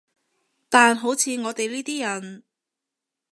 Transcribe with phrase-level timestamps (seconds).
[0.67, 2.43] 但好似我哋呢啲人